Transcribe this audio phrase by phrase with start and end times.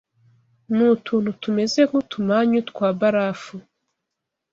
[0.75, 3.55] Ni utuntu tumeze nk’utumanyu twa barafu